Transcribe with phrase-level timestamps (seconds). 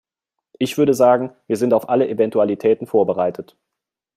[0.57, 3.55] Ich würde sagen, wir sind auf alle Eventualitäten vorbereitet.